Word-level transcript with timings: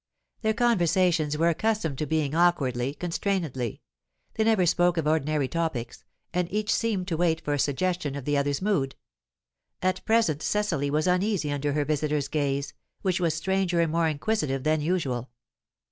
Their 0.41 0.55
conversations 0.55 1.37
were 1.37 1.49
accustomed 1.49 1.99
to 1.99 2.07
begin 2.07 2.33
awkwardly, 2.33 2.95
constrainedly. 2.95 3.81
They 4.33 4.43
never 4.43 4.65
spoke 4.65 4.97
of 4.97 5.05
ordinary 5.05 5.47
topics, 5.47 6.05
and 6.33 6.51
each 6.51 6.73
seemed 6.73 7.07
to 7.09 7.17
wait 7.17 7.39
for 7.41 7.53
a 7.53 7.59
suggestion 7.59 8.15
of 8.15 8.25
the 8.25 8.35
other's 8.35 8.63
mood. 8.63 8.95
At 9.79 10.03
present 10.03 10.41
Cecily 10.41 10.89
was 10.89 11.05
uneasy 11.05 11.51
under 11.51 11.73
her 11.73 11.85
visitor's 11.85 12.29
gaze, 12.29 12.73
which 13.03 13.19
was 13.19 13.35
stranger 13.35 13.79
and 13.79 13.91
more 13.91 14.07
inquisitive 14.07 14.63
than 14.63 14.81
usual. 14.81 15.29